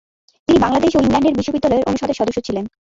তিনি 0.47 0.59
বাংলাদেশ 0.59 0.91
ও 0.93 0.99
ইংল্যান্ডের 0.99 1.37
বিশ্ববিদ্যালয়ের 1.39 1.87
অনুষদের 1.89 2.17
সদস্য 2.19 2.39
ছিলেন। 2.47 2.65